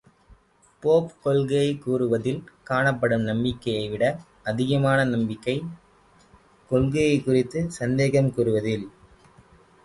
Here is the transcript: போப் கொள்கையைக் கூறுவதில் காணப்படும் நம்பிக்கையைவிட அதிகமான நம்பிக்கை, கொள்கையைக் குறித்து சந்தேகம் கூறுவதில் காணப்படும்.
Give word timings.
போப் 0.83 1.11
கொள்கையைக் 1.23 1.81
கூறுவதில் 1.81 2.39
காணப்படும் 2.63 3.21
நம்பிக்கையைவிட 3.21 4.03
அதிகமான 4.43 5.05
நம்பிக்கை, 5.05 5.55
கொள்கையைக் 6.71 7.23
குறித்து 7.23 7.71
சந்தேகம் 7.71 8.33
கூறுவதில் 8.33 8.85
காணப்படும். 8.85 8.99